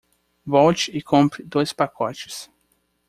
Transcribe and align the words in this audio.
Volte 0.47 0.89
e 0.97 0.99
compre 1.03 1.43
dois 1.45 1.71
pacotes. 1.73 2.49